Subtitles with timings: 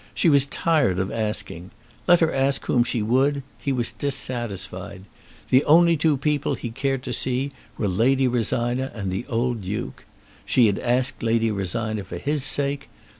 [0.15, 1.69] She was tired of asking.
[2.07, 5.03] Let her ask whom she would, he was dissatisfied.
[5.51, 10.05] The only two people he cared to see were Lady Rosina and the old Duke.
[10.43, 12.89] She had asked Lady Rosina for his sake.